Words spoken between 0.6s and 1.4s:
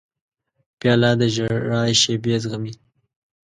پیاله د